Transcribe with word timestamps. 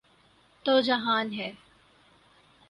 تو 0.65 0.79
جہان 0.81 1.33
ہے۔ 1.33 1.51